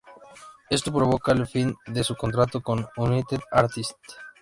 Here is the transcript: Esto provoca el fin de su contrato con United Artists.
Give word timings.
Esto 0.71 0.91
provoca 0.91 1.31
el 1.31 1.45
fin 1.45 1.75
de 1.85 2.03
su 2.03 2.15
contrato 2.15 2.59
con 2.63 2.89
United 2.97 3.41
Artists. 3.51 4.17